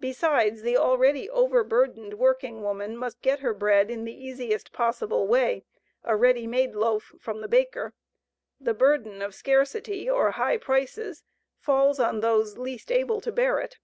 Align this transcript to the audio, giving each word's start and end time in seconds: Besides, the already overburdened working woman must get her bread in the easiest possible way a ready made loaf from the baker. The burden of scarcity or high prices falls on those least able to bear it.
Besides, 0.00 0.62
the 0.62 0.76
already 0.76 1.30
overburdened 1.30 2.14
working 2.14 2.62
woman 2.62 2.96
must 2.96 3.22
get 3.22 3.38
her 3.38 3.54
bread 3.54 3.92
in 3.92 4.04
the 4.04 4.12
easiest 4.12 4.72
possible 4.72 5.28
way 5.28 5.64
a 6.02 6.16
ready 6.16 6.48
made 6.48 6.74
loaf 6.74 7.12
from 7.20 7.42
the 7.42 7.46
baker. 7.46 7.94
The 8.58 8.74
burden 8.74 9.22
of 9.22 9.36
scarcity 9.36 10.10
or 10.10 10.32
high 10.32 10.56
prices 10.58 11.22
falls 11.60 12.00
on 12.00 12.18
those 12.18 12.58
least 12.58 12.90
able 12.90 13.20
to 13.20 13.30
bear 13.30 13.60
it. 13.60 13.78